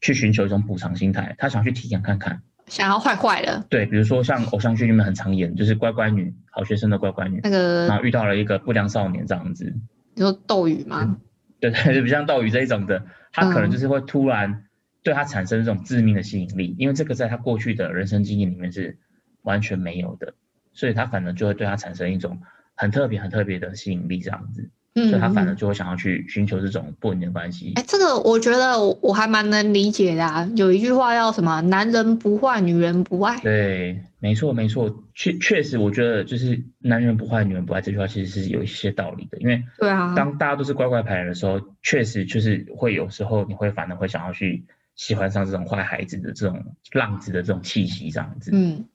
[0.00, 3.64] 去寻求一种补偿心态，他想去体验看看，想要坏坏的。
[3.68, 9.74] 对，比如说像偶像剧里面很常演，就是乖乖女，好学生的乖乖女，那个，然后遇到了一个不良少年这样子，
[10.14, 11.18] 你说斗鱼吗？
[11.60, 14.64] 对 对，就比像斗鱼这一种的，他可能就是会突然。
[15.02, 18.98] 对他产生这种致命的吸引力，因为这个在他过去的人生经验里面是
[19.42, 20.34] 完全没有的，
[20.72, 22.40] 所以他反而就会对他产生一种
[22.74, 27.72] 很特别、很特别的吸引力，这样子，所以他反而就会想要去寻求这种不稳定的关系。
[27.74, 30.48] 哎，这个我觉得我还蛮能理解的啊。
[30.54, 31.60] 有一句话叫什么？
[31.62, 33.40] 男人不坏，女人不爱。
[33.40, 39.38] 对，没错，没错，确确实，我觉得就是男人不坏，女人不爱这句话其实是有一些道理的。
[39.38, 44.64] 因为对啊，当大家都是乖乖牌的时候，确实就是会有时候你会反而会想要去。
[45.02, 48.52] 喜欢上这种坏孩子的这种浪子的这种气息，这样子。
[48.54, 48.86] 嗯，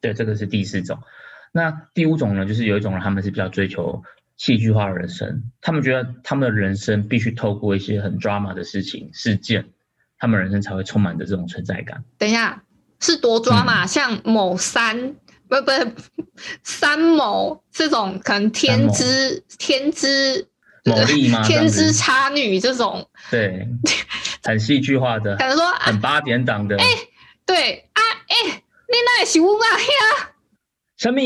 [0.00, 0.96] 对，这个是第四种。
[1.50, 4.00] 那第五种呢，就是有一种人，他们是比较追求
[4.36, 9.70] 戏剧化人生，他们觉得他们的人生必须透过一些很 drama 的事情事件，
[10.18, 12.04] 他们人生才会充满着这种存在感。
[12.16, 12.62] 等一下，
[13.00, 13.84] 是多 drama？
[13.88, 15.16] 像某三
[15.48, 15.72] 不不
[16.62, 20.46] 三某这种，可能天之天之。
[20.84, 21.42] 某力吗？
[21.42, 23.66] 天之差女这种，对，
[24.44, 26.76] 很戏剧化的，可能说很八点档的。
[26.76, 26.84] 哎，
[27.46, 30.30] 对啊，哎，你那也是我啊呀？
[30.96, 31.20] 什么？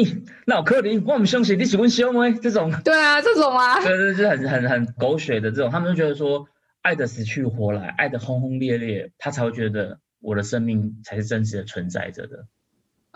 [0.46, 2.72] 那有可能我们相信你喜欢兄妹这种？
[2.82, 6.46] 对啊，这种啊，对对，是很很很狗血的这种，他们就觉得说，
[6.82, 12.46] 爱的死去活来，爱的轰轰烈烈，他才会觉得我的生命才是真实的存在着的。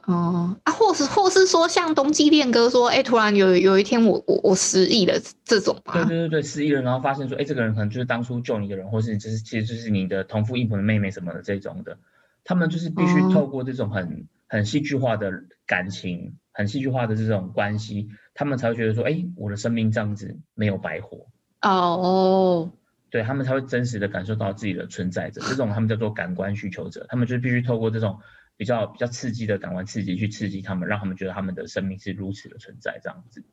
[0.06, 5.92] 哦啊，或是或是说像冬季恋歌说，哎，突然有有一天我我我失忆了这种吗？
[5.94, 11.96] 对对对对，失忆了，然后发现说，哎，这个人可能就是当初救你的人，或是就是其实就是你的同父异母的妹妹什么的这种的，
[12.42, 15.30] 他们就是必须透过这种很很戏剧化的
[15.66, 21.26] 感情，很戏剧化的这种关系，他们才会觉得说，哎，我的生命这样子没有白活。
[21.60, 22.72] 哦，
[23.08, 28.18] 对他们才会真实的感受到自己的存在着，这种他们叫做感官需求者，他们就必须透过这种。
[28.56, 33.44] 比较比较刺激的感官刺激去刺激他们，让他们觉得他们的生命是如此的存在，这样子。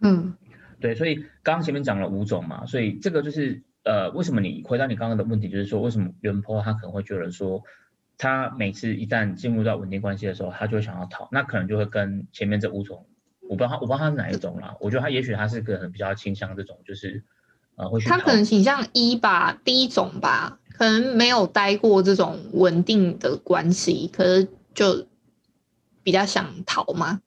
[0.00, 0.36] 嗯，
[0.80, 7.62] 对，所以刚刚前面讲了五种嘛，所以这个就是呃，为什么你回答你刚刚的问题，就是说为什么袁坡他可能会觉得说，
[8.18, 13.06] 他每次一旦进入到稳定关系的时候，他就会想要逃，那可能就会跟前面这五种，
[13.42, 17.24] 我不知道他我不知道他是哪一种啦，我觉得他也许他是个比较倾向这种，就是
[17.76, 20.58] 呃会他可能倾向一吧，第一种吧。
[20.76, 25.06] 可能没有待过这种稳定的关系，可是就
[26.02, 27.20] 比较想逃嘛，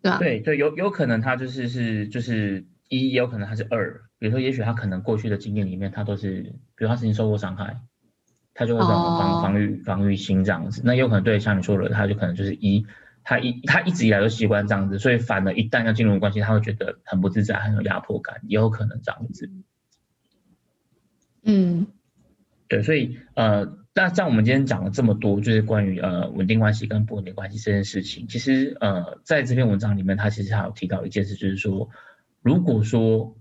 [0.00, 0.18] 对吧？
[0.18, 4.00] 对对，有有可能他就是是就是一，也有可能他是二。
[4.18, 6.42] 比如说，也许他可能过去的经验里面，他都是，
[6.76, 7.80] 比如他曾经受过伤害，
[8.54, 10.80] 他就会这种防防御防御心这样子。
[10.84, 12.86] 那有可能对，像你说的，他就可能就是一，
[13.24, 19.50] 他一他一直以来都习惯这样子，所以反而一旦要进入关系，他会觉得很不自在，很有压迫感，也有可能这样子。
[21.42, 21.88] 嗯。
[22.72, 31.90] 对，所以呃，那像我们今天讲了这么多，就是关于呃稳定关系跟不稳定关系这件事情，其实呃在这篇文章里面，他其实还有提到一件事，就是说，
[32.40, 33.36] 如果说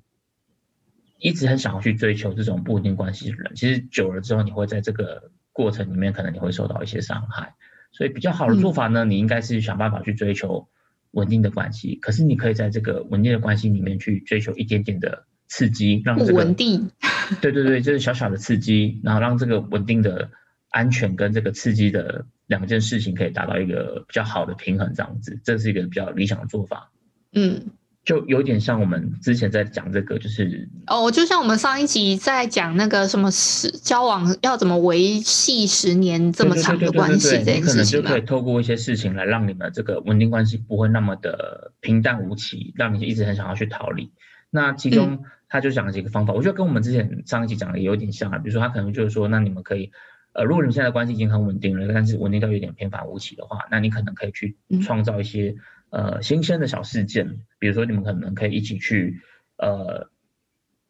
[1.17, 7.55] 一直很想要去追求这种不稳定关系的人，其实久了之后，你会在这个过程里面，可能你会受到一些伤害。
[7.93, 10.67] 所以比较好的做法呢，你应该是想办法去追求
[11.11, 16.89] 稳定的关系，可是你可以在这个稳定的关系里面去追求一点点的刺激，让这个稳定，
[17.41, 20.29] 对对对，就是小小的刺激，然后让这个稳定的
[20.69, 26.89] 安全跟这个刺激的两件事情可以达到一个比较好的平衡，这样子，这是一个比较理想的做法。
[27.33, 27.67] 嗯。
[28.03, 44.11] 就有点像我们之前在讲这个，就是哦，就像我们上一集在讲那个什么十交往要怎么维系十年这么长的关系这件事情可能就可以透过一些事情来让你们这个稳定关系不会那么的平淡无奇，让你一直很想要去逃离。
[44.49, 48.39] 那其中他就讲了几个方法，我觉得跟我们之前上一期讲的也有点像啊。
[48.39, 49.91] 比如说他可能就是说，那你们可以，
[50.33, 55.55] 呃，如果你们现在关系已经很稳定了，但是稳定到有点平凡无奇的话，那你可能可以去创造一些。
[55.93, 59.19] 呃，新鲜的小事件，比如说你们可能可以一起去
[59.57, 60.09] 呃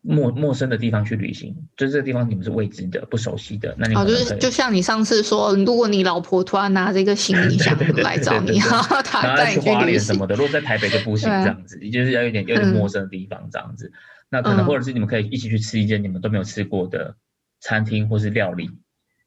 [0.04, 13.92] 陌陌生的地方去旅行，就是这个地方你们是未知的、不熟悉的，那你哦，就是就像你上次说，如果你老婆突然拿着一个行李箱来找你，然后他带你去旅行什么的，如果在台北就不行 这样子，就是要有点有点陌生的地方这样子，
[14.32, 17.16] 那可能或者是你们可以一起去吃一间你们都没有吃过的
[17.60, 18.68] 餐厅或是料理，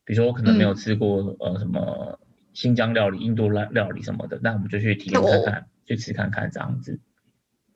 [0.05, 2.19] 比如说我可能没有吃过呃什么。
[2.57, 7.01] 新疆料理、印度料料理什么的，那我们就去体验看看，去吃看看这样子。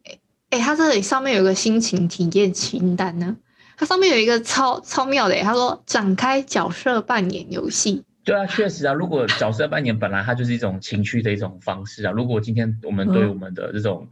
[0.05, 0.17] 哎
[0.51, 3.37] 哎，它这里上面有个心情体验清单呢，
[3.77, 8.05] 它上面有一个超超妙的，他说展开角色扮演游戏。
[8.23, 14.09] 对啊，确实啊，如果角色扮演本来它就是一种情绪的一种方式啊，如果今天我们对我们的这种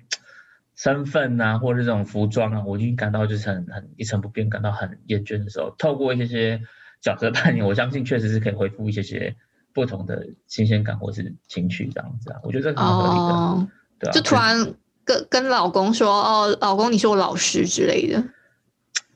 [0.77, 6.61] 身份啊，或者这种服装啊，我已经感到就是很很一成不变，感到很厌倦的时候，透过一些些
[7.01, 9.35] 角色扮演，我相信确实是可以恢复一些些。
[9.77, 14.11] 不同的新鲜感或是情绪这样子啊，我觉得这很合理的，对啊。
[14.11, 18.25] 就突然跟跟老公说：“哦，老公，你是我老师之类的。”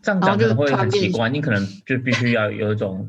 [0.02, 3.08] 这样讲可能会很奇怪，你可能就必须要有一种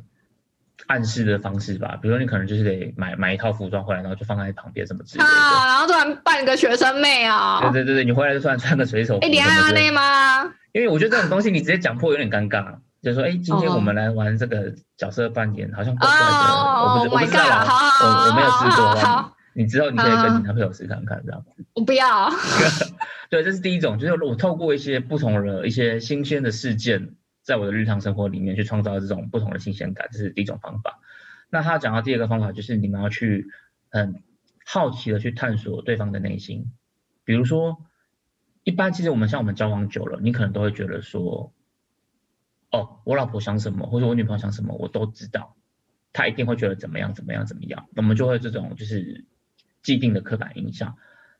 [0.88, 1.98] 暗示的方式吧。
[2.02, 5.30] 比如说，你可能就是得买买一套服装回来，然后就放在旁边什么之类的。
[5.30, 7.60] 啊，然后突然扮个学生妹啊！
[7.62, 9.26] 对对对对，你回来就突然穿个水手服。
[9.26, 10.44] 哎，你还要那吗？
[10.74, 12.76] 因为我觉得这种东西你直接讲破有点尴尬。
[13.02, 17.66] 就说哎，今天我们来玩这个角色扮演，好像怪怪的，我不我不知道啊，
[18.04, 18.96] 我我没有试过。
[18.96, 21.66] 好，你之后你可以跟你男朋友试看看这样子。
[21.74, 22.32] 我不要。
[23.32, 27.10] 对，这是第一种，就是我透过一些不同的一些新鲜的事件，
[27.42, 31.00] 在我的日常生活里面去创造这种不同的新鲜感，这是第一种方法。
[31.50, 33.48] 那他讲到第二个方法，就是你们要去
[33.90, 34.24] 很
[34.66, 36.72] 好奇的去探索对方的内心。
[37.24, 37.86] 比如说，
[38.64, 41.54] 一般其实我们像我们交往久了，你可能都会觉得说。
[42.74, 45.58] 哦，我老婆想什么，或者我女朋友想什么，我都知道，
[46.14, 49.26] 她一定会觉得怎么样怎么样怎么样，我们就会这种就是
[49.84, 50.96] 既定的刻板印象。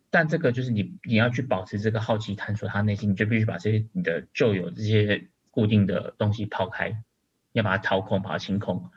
[0.10, 7.04] 但这个就是你你要去保持这个好奇探索她内心，你就必须把这些你的旧有这些固定的东西抛开，
[7.52, 8.90] 要把它掏空，把它清空，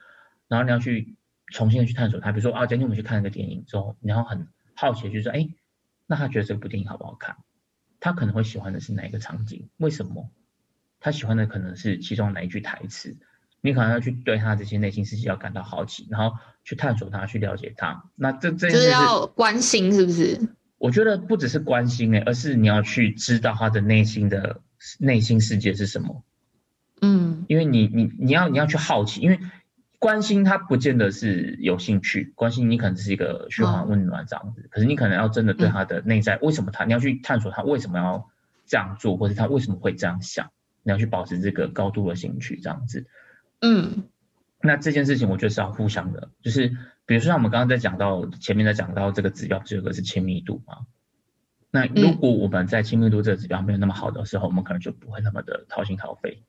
[0.48, 1.16] 然后你要去
[1.48, 2.32] 重新的去探索它。
[2.32, 5.48] 比如说啊，今天我们去看那个电影之后，你要很好奇，就是说，哎，
[6.06, 7.36] 那他觉得这部电影好不好看？
[8.00, 9.68] 他可能会喜欢的是哪一个场景？
[9.78, 10.30] 为什么？
[11.00, 13.16] 他喜欢的可能是其中哪一句台词，
[13.60, 18.10] 你可能要去对他这些内心世界要感到好奇，然后去探索他，去了解他。
[18.14, 20.40] 那这这就是要关心，是不是？
[20.78, 24.60] 我觉得不只是关心诶，而是你要去知道他的内心的
[24.98, 26.22] 内心世界是什么。
[27.04, 29.38] 嗯，因为你你你要你要去好奇，因为
[29.98, 38.30] 关心他不见得是有兴趣，关心你可能是一个嘘寒问暖这样子，可是你可能要真的对他的内在，为什么他你要去探索他为什么要
[38.66, 40.50] 这样做，或者他为什么会这样想。
[40.86, 43.06] 你要去保持这个高度的兴趣，这样子，
[43.62, 44.04] 嗯，
[44.60, 50.80] 那这件事情我觉得是要互相的，就是比如说像我们刚刚在讲到前面在讲到这个指标，这个是亲密度嘛，
[51.70, 56.42] 那如果我们在亲密度这个指标没有那么好的时候，我们可能就不会那么的掏心掏肺。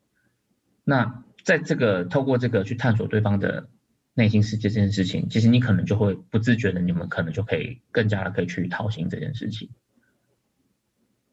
[0.85, 3.67] 那在这个透过这个去探索对方的
[4.13, 9.71] 内心世界这件事情，其实你可能就会不自觉的，你们可能就可以更加的可以去讨心这件事情，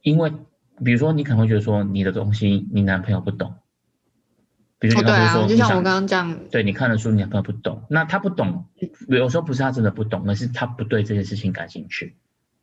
[0.01, 0.33] 因为。
[0.83, 3.55] 比如说，你可能会觉得说你的东西你男朋友不懂，
[4.79, 8.65] 比如你刚才说，就像我刚刚讲，对你看的书你男朋友不懂，那他不懂，
[9.07, 12.17] 有时候不是他真的不懂，而是他不对这件事情感兴趣。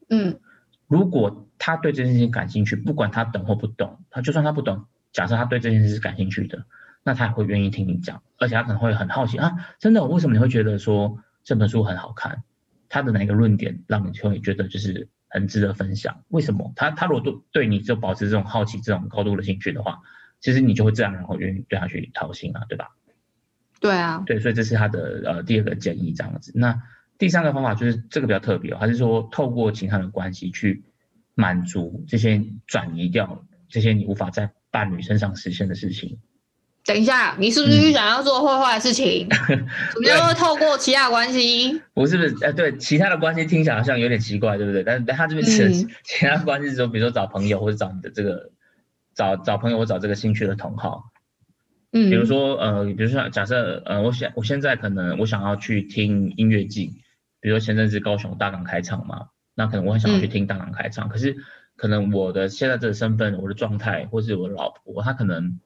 [0.09, 0.39] 嗯，
[0.87, 6.65] 如果他对这件事情感兴趣，不管他懂或不懂，他就算他不懂，假设他对这件事是感兴趣的，
[7.03, 12.43] 那他也会愿意听你讲，而且他可能会很好奇啊，真的，为什么你会觉得说这本书很好看？
[12.87, 15.07] 他的哪一个论点让你会觉得就是？
[15.31, 16.73] 很值得分享，为什么？
[16.75, 20.01] 他他如果对对你就保持这种好奇、这种高度的兴趣的话，
[20.39, 22.95] 其实你就会自然而然后愿意对他去掏心啊，对吧？
[23.79, 26.51] 对啊，对，所以这是他的呃第二个建议这样子。
[26.55, 26.81] 那
[27.19, 30.83] 第三个方法就是这个比较特别，还是说透过其他的关系去
[31.35, 36.17] 满足这些转移掉这些你无法在伴侣身上实现的事情。
[36.85, 39.27] 等一下，你是不是想要做坏坏的事情？
[39.93, 41.79] 怎么样会透过其他关系？
[41.93, 44.81] 不是不是，呃，对，其他的关系听起来好像有点奇怪，对不对？
[44.83, 45.71] 但是他这边是
[46.03, 48.51] 其他关系，说比如说找朋友或者找你的这个
[49.13, 51.03] 找找朋友或找这个兴趣的同好。
[51.91, 56.93] 嗯，比如说呃，比如说假设呃，我想我现在可能我想要去听音乐季，
[57.41, 61.35] 比如说前阵子高雄大港开唱嘛，那可能我很想要去听大港开唱，可是
[61.79, 65.59] 可能我的现在这个身份、我的状态，或是我的老婆，她可能。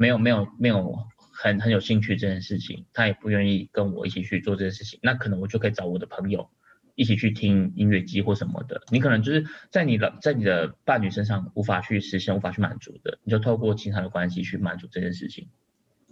[0.00, 0.96] 没有没有没有
[1.32, 6.48] 很很有兴趣这件事情，她也不愿意跟我一起去做这件事情，那可能我就可以找我的朋友
[6.94, 8.80] 一起去听音乐机或什么的。
[8.92, 15.48] 你可能就是在你的在你的伴侣身上无法去实现、无法去满足的，你就透过其他的关系去满足这件事情，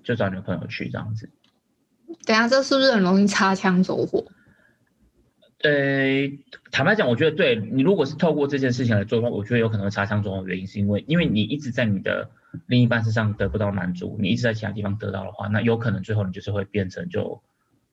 [0.03, 1.31] 就找你的朋友去这样子。
[2.25, 4.27] 等下，这是不是很容易擦枪走火？
[5.63, 6.31] 呃，
[6.71, 12.31] 坦白讲，我觉得对你如果是透过这件事情来做的话，我觉得有可能会擦枪走火的原因是因为，因为你一直在你的。
[12.69, 17.43] 另一半身上得不到满足，你一直在其他地方得到的话，那有可能最后你就是会变成就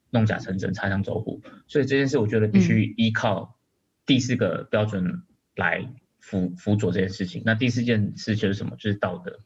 [0.09, 1.41] 弄假成真、擦枪走火。
[1.67, 3.57] 所以这件事，我觉得必须依靠
[4.05, 5.23] 第四个标准
[5.57, 7.43] 来辅辅佐这件事情。
[7.45, 8.77] 那第四件事就是什么？
[8.77, 9.39] 就是道德。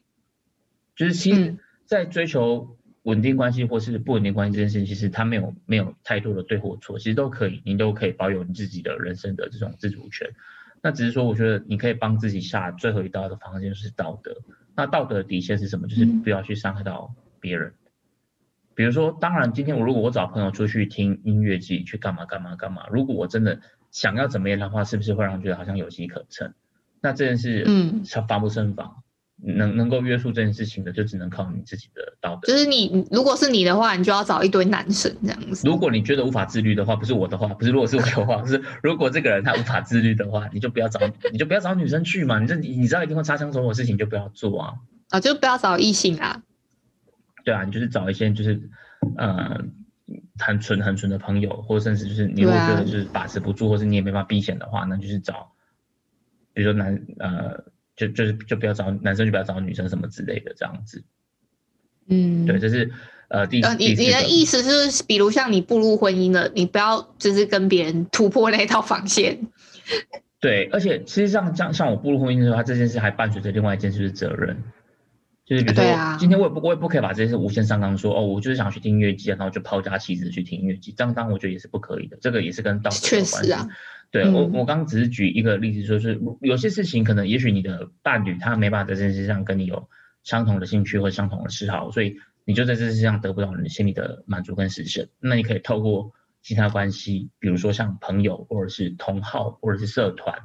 [0.95, 2.76] 就是其实，在追求
[3.07, 10.29] 稳定关系或是不稳定关系这件事情，其实它没有没有太多的对或错，其实都可以，你都可以保有你自己的人生的这种自主权。
[10.81, 14.35] 那只是说，我觉得你可以帮自己下最后一道的防线就是道德。
[14.75, 15.87] 那道德底线是什么？
[15.87, 17.73] 就是不要去伤害到别人。
[18.75, 26.53] 比如说，当然今天我如果我找朋友出去听音乐剧，去干嘛干嘛干嘛，如果我真的想要怎么样的话，是不是会让人觉得好像有机可乘？
[26.99, 29.01] 那这件事，嗯，防不胜防。
[29.39, 32.51] 能能够约束这件事情的，就只能靠你自己的道德。
[32.51, 35.67] 就是你，如果是你的话，你就要找一堆男生这样子。
[35.67, 40.99] 如果你觉得无法自律的话，不是我的话，不是如果是我的话， 是如果这个人他无法自律的话，你就不要找，
[41.31, 42.39] 你就不要找女生去嘛。
[42.39, 44.73] 你这你知道一定会擦枪走火的事情，就不要做啊。
[45.09, 46.41] 啊，就不要找异性啊。
[47.45, 48.59] 对啊，你就是找一些就是
[49.17, 49.61] 呃
[50.39, 55.51] 很纯很纯的朋友，或者甚至就是你如果觉得就是把持不住，或是你也没办法避险的话，那就是找，
[56.53, 57.63] 比如说男呃。
[57.97, 61.03] 就就是就不要找男生，就不要找女生什么之类的这样子。
[62.07, 62.89] 嗯，对，这是
[63.27, 69.37] 呃第呃你你的意思是，比如像你步入婚姻了，你不要就是跟别人突破那套防线。
[70.39, 74.55] 对，而且其实像像像我步入婚姻的时候，这件事还伴随着另外一件事是责任。
[75.45, 82.17] 就是比如说，今天我也不我也不可以把这件事无限上纲，说哦，我就是想去听音乐剧，然后就抛家弃子去听音乐剧，这样当然我觉得也是不可以的。
[82.19, 83.53] 这个也是跟道德有关系。
[84.09, 89.89] 对我，我刚刚只是举一个例子，说是有些事情可能，也许你的伴侣他没办法在这件事上跟你有
[90.23, 92.15] 相同的兴趣或相同的嗜好，所以
[92.45, 95.09] 你就在这件事上得不到你心里的满足跟实现。
[95.19, 100.39] 那你可以透过其他关系，比如说像朋友或者是同好或者是社团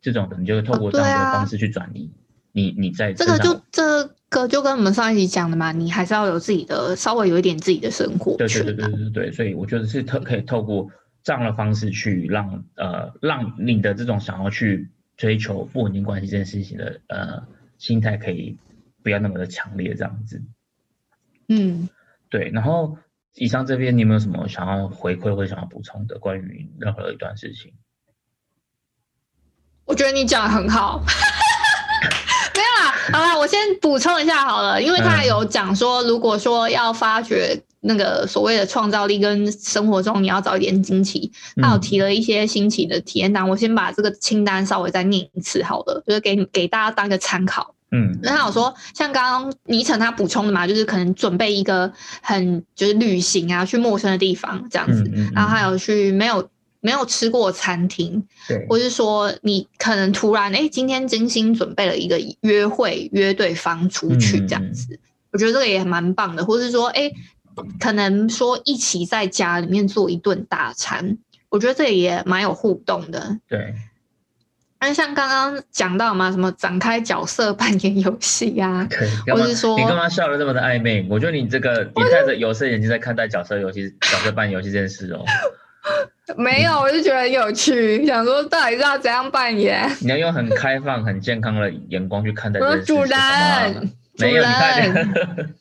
[0.00, 2.12] 这种的，你就会透过这样的方式去转移
[2.52, 8.36] 你你在这个就这个就跟我们上一集讲的嘛，你还是要有自己的稍微有一点自己的生活。
[8.36, 10.88] 对对对对对对，所以我觉得是特可以透过。
[11.22, 17.46] 这样的方式去让呃让你的这种想要去追求不稳定关系这件事情的呃
[17.78, 18.58] 心态可以
[19.02, 20.42] 不要那么的强烈这样子，
[21.48, 21.88] 嗯，
[22.28, 22.50] 对。
[22.50, 22.98] 然后
[23.34, 27.74] 以上这边你有没有什么想要回馈或者想要补充的关于任何一段事情？
[29.84, 31.02] 我觉得你讲的很好，
[33.12, 37.60] 好了，我先补充一下好了，因为他有讲说，如果说要发掘。
[37.82, 41.32] 那个所谓的创造力跟生活中你要找一点惊奇，
[41.62, 47.74] 他有提了一些新奇的体验单，我先把这个清单稍微再念一次好了，就是给给大家当一个参考。
[47.90, 55.02] 嗯，那他有说，像刚刚倪晨他补充的嘛，就是可能准备一个很就是旅行啊，去陌生的地方这样子，
[55.34, 56.46] 然后还有去没有
[56.80, 64.98] 没有吃过餐厅，对，或是说你可能突然哎今天精心准备了一个约会约对方出去这样子，
[65.32, 67.10] 我觉得这个也蛮棒的，或是说哎。
[67.78, 71.18] 可能说一起在家里面做一顿大餐，
[71.50, 73.38] 我觉得这也蛮有互动的。
[73.48, 73.74] 对，
[74.80, 78.86] 那像刚刚讲到嘛，什么展开角色 扮演游戏呀？
[78.88, 81.06] 对，或是说你干嘛笑的这么的暧昧？
[81.10, 85.22] 我觉得你这个你戴着有色眼镜在看待角色游戏、角色扮演游戏这件事哦。
[86.36, 89.88] 没有，我就觉得很有趣，想说到底是要怎样扮演？
[90.00, 92.60] 你要用很开放、很健康的眼光去看待。
[92.60, 93.18] 我主人，
[94.18, 95.54] 没有，你看。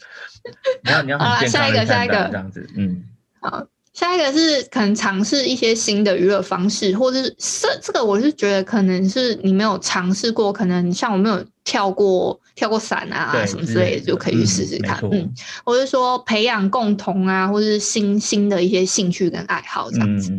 [0.84, 3.04] 你要 你要好了，下一个下一个这样子，嗯，
[3.42, 3.66] 好，
[4.00, 15.30] 下一个是可能尝试一些新的娱乐方式，或者是这这个我是觉得可能是你没有尝试过，可能像我没有跳过跳过伞啊什么之类的，就可以去试试看，嗯，
[15.66, 20.32] 或者说培养共同啊，或者是新新的一些兴趣跟爱好这样子，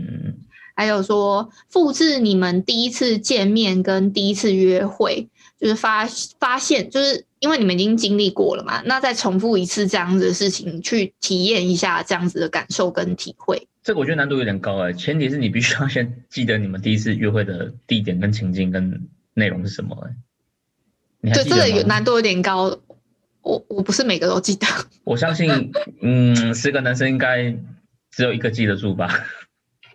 [0.74, 5.28] 还有说复制你们第一次见面跟第一次约会，
[5.60, 6.08] 就是发
[6.38, 7.26] 发现就是。
[7.40, 13.66] 因为你们已经经历过了嘛，那再重复一次这样子的事情，去体验一下这样子的感受跟体会。
[13.82, 21.32] 这个我觉得难度有点高哎，前提是你必须要先记得你们第一次约会的地点跟情境跟内容是什么哎。
[21.32, 22.78] 对，这个有难度有点高，
[23.40, 24.66] 我我不是每个都记得。
[25.04, 25.72] 我相信，
[26.02, 27.56] 嗯，十个男生应该
[28.10, 29.24] 只有一个记得住吧。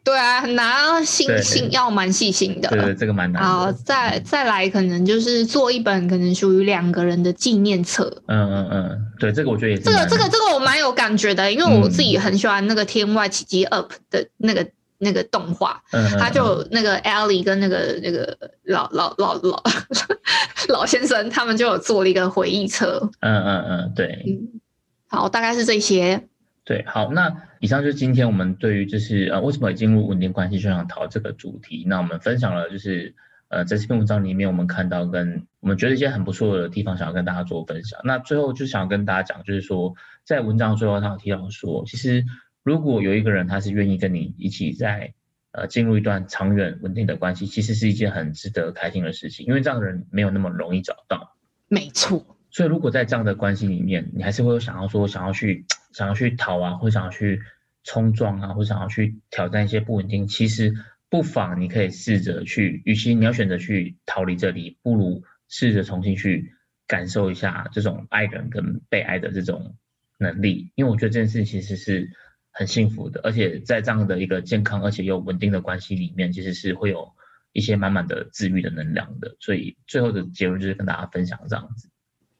[0.05, 2.69] 对啊，拿心心要蛮细心的。
[2.69, 3.43] 对，这个蛮难。
[3.43, 8.21] 好，再再来，可能就是做一本可能属于两个人的纪念册。
[8.27, 9.81] 嗯嗯嗯，对，这个我觉得也是。
[9.81, 14.67] 这个这个这个我蛮有感觉的，因为我自己很喜欢那个《天外奇迹 Up》的那个
[14.99, 15.81] 那个动画。
[15.91, 19.63] 嗯他就那个 Ellie 跟那个那个老老老老
[20.69, 23.09] 老先生，他们就有做了一个回忆册。
[23.21, 24.23] 嗯嗯嗯，对。
[24.27, 24.61] 嗯，
[25.07, 26.27] 好，大概是这些。
[26.65, 31.85] 对，好，那以上就是今天我们对于就是呃为什么进入稳定关系就想逃这个主题。
[31.85, 33.13] 那我们分享了就是
[33.49, 37.99] 呃在这篇文章里面我们看到跟我们觉得一些很不错的地方，想要跟大家做分享。
[38.03, 39.93] 那最后就想要跟大家讲，就是说
[40.23, 42.25] 在文章最后他有提到说，其实
[42.63, 45.13] 如果有一个人他是愿意跟你一起在
[45.51, 51.35] 呃进入一段长远稳定的关系，其实是一件很值得开心的事情，因为这样的人没有那么容易找到。
[51.67, 52.25] 没错。
[52.49, 55.63] 所以如果在这样的关系里面，你还是会有想要说想要去。
[55.95, 57.41] 想要去逃啊，或想要去
[57.85, 60.73] 冲撞啊，或想要去挑战一些不稳定，其实
[61.09, 66.53] 不妨你可以试着去，与其你要选择去逃离这里，不如试着重新去
[66.85, 69.77] 感受一下这种爱人跟被爱的这种
[70.17, 72.09] 能力，因为我觉得这件事其实是
[72.51, 77.13] 很幸福的，而且在这样的一个健康而且又稳定的关系里面，其实是会有
[77.53, 79.37] 一些满满的治愈的能量的。
[79.39, 81.89] 所以最后的结论就是跟大家分享这样子，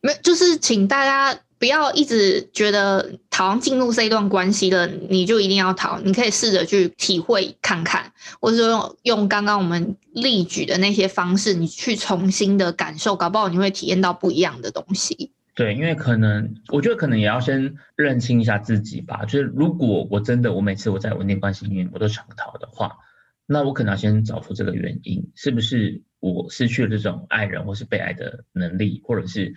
[0.01, 1.39] 没就是请大家。
[1.57, 5.99] 不要一直觉得逃进入这一段关系了，你就一定要逃。
[6.01, 15.31] 你可以试着去体会看看，或者说用用刚刚我们例举的那些方式，你去重新的感受，搞不好你会体验到不一样的东西。
[15.55, 19.23] 对，因为可能我觉得可能也要先认清一下自己吧。
[19.23, 22.97] 就是如果我真的我每次我在稳定关系里面我都想逃的话，
[23.45, 29.55] 那我可能要先找出这个原因，是不是我失去了这种爱人或是被爱的能力，或者是。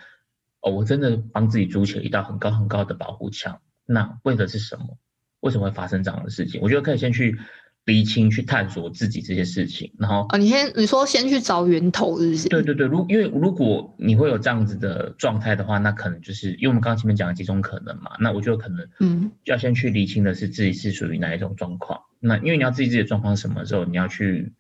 [0.69, 3.61] 哦，我真的帮自己筑起了一道很高很高的保护墙。
[3.87, 4.99] 那为的是什么？
[5.41, 6.61] 为什么会发生这样的事情？
[6.61, 7.39] 我觉得可以先去
[7.85, 9.93] 厘清、去探索自己这些事情。
[9.99, 12.49] 然后啊，你先你说先去找源头，是不是？
[12.49, 18.11] 对对对，如因为如果你会有这样子的状态的话，那可能就是因为我们刚刚前面讲了几种可能嘛。
[18.19, 22.01] 那我觉得可能嗯，要先去厘清的是自己是属于哪一种状况。
[22.19, 24.53] 那因为你要自己自己的状况什么时候，你要去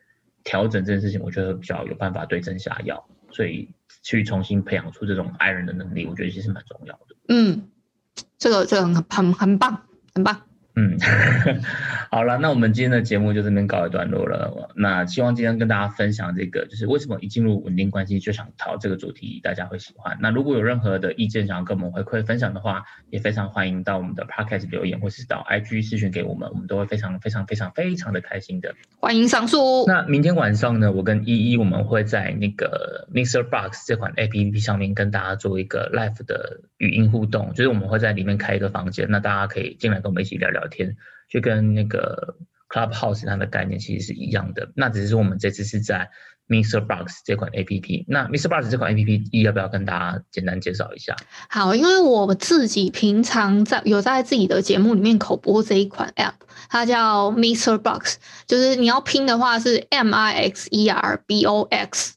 [0.44, 3.08] 调整这件事情，我觉得比较有办法对症下药。
[3.32, 3.68] 所以。
[4.08, 7.14] 去重新培养出这种爱人的能力，我觉得其实蛮重要的。
[7.28, 7.68] 嗯，
[8.38, 9.82] 这个这个很很很棒，
[10.14, 10.47] 很棒。
[10.78, 10.96] 嗯，
[12.08, 14.70] 好了，那我们今天的节目就这边告一段落了。
[14.76, 20.16] 那希望今天跟大家分享这个，就是为什么一进入稳定关系就想逃这个主题，大家会喜欢。
[20.20, 28.72] 那如果有任何的意见想要跟我们回馈分享的话，也非常欢迎到我们的 podcast 留言，或是到 IG 私讯给我们，我们都会非常非常非常非常的开心的。
[29.00, 29.84] 欢迎上诉。
[29.88, 33.42] 那明天晚上呢，我跟依依我们会在那个 Mr.
[33.42, 40.67] Box 这款 APP 上面跟大家做一个 live 的语音互动，就是我们会在里面开一个房间，那大家可以进来跟我们一起聊聊。
[40.68, 40.96] 天
[41.28, 42.36] 就跟那个
[42.68, 46.10] Clubhouse 它的概念其实是一样的，那只是我们这次是在
[46.48, 46.80] Mr.
[46.80, 48.04] Box 这款 A P P。
[48.08, 48.48] 那 Mr.
[48.48, 51.16] Box 这款 A P P 一要不要跟大家简单介绍一下？
[51.48, 56.34] 好，因为我自己平常在有在自己的节目里面口播这一款 App，
[56.70, 57.78] 它叫 Mr.
[57.78, 58.16] Box，
[58.46, 62.14] 就是你要拼的话是 M I X E R B O X。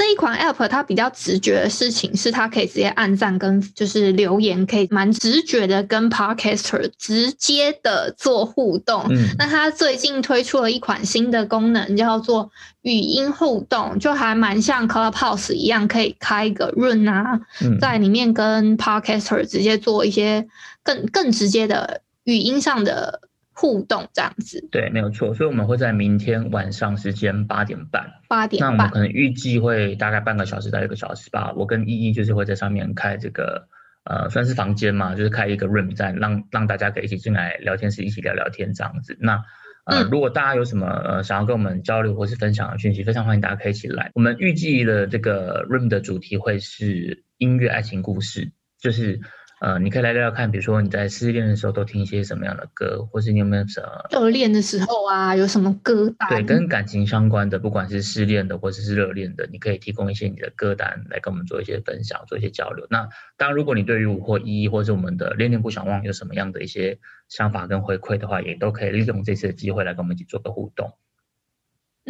[0.00, 9.04] 这一款 app 它比较直觉的事情是，它可以直接按赞跟就是留言，可以蛮直觉的跟 podcaster 直接的做互动。
[9.10, 17.38] 嗯，那它最近推出了一款新的功能，叫做语音互动，就还蛮像 Clubhouse 一样，可以开一个 room 啊，
[17.78, 20.48] 在里面跟 podcaster 直接做一些
[20.82, 23.20] 更更直接的语音上的。
[23.60, 25.34] 互动这样子，对，没有错。
[25.34, 31.52] 所以我们会在明天晚上时间八点半，八点半，那我们可能预计会大概半个小时到一个小时吧。
[31.54, 33.68] 我跟依依就是会在上面开这个，
[34.04, 39.18] 呃，算是房间嘛，就是开一个 room，在让让大家可以一起进来聊天室，一起聊聊天这样子。
[39.20, 39.44] 那
[39.84, 44.10] 呃，如果大家有什么呃想要跟我们交流或是分享的讯息，非常欢迎大家可以一起来。
[44.14, 49.20] 我们预计的这个 room 的主题会是音乐爱情故事，就是。
[49.60, 56.30] 呃，你可以来聊聊看，比如说你在失恋的时候都听一些什么样的歌，或是你有没有什么热恋的时候啊，有什么歌单？
[56.30, 62.86] 对，跟感情相关的，不管是失恋的或者是热恋的，你可以提供一些你的歌单来跟我们做一些分享，做一些交流。
[62.88, 63.06] 那
[63.36, 66.98] 当然，如果你对于五或一或是我们的恋恋不想忘有什么样的一些
[67.28, 70.94] 想法跟回馈的话，也都可以利用这次的机会来跟我们一起做个互动。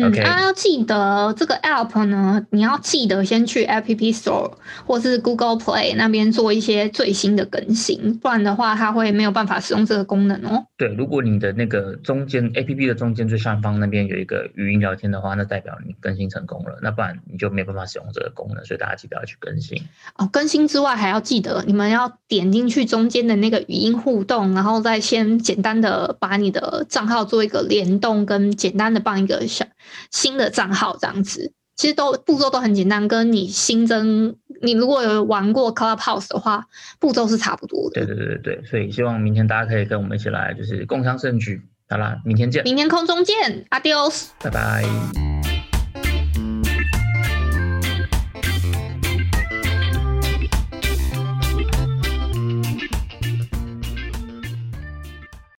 [0.00, 3.84] 嗯，OK 啊，要记得这个 app 呢，你要记得先去 App
[4.14, 4.52] Store
[4.86, 10.64] 或是 Google Play 那边做一些最新的更新，不然的话它会没有办法使用这个功能哦。
[10.76, 19.82] 对，如果你的那个中间 A P P 的中间最上方那边有一个语音聊天的话，那代表你更新成功了，那不然你就没办法使用这个功能，所以大家记得要去更新。
[20.16, 29.64] 哦，更新之外还要记得，你们要点进去中间的那个语音互动，然后再先简单的把你的账号做一个联动，跟简单的办一个小
[30.10, 31.52] 新的账号这样子。
[31.76, 36.66] 其实都步骤都很简单，跟你新增，你如果有玩过 Clubhouse 的话，
[36.98, 38.04] 步骤是差不多的。
[38.04, 41.62] 对对对对对，所以希望明天大家可以跟我们一起来，就是共襄盛举。
[41.88, 44.26] 好啦，明天见，明天空中见，Adios。
[44.40, 45.49] 拜拜。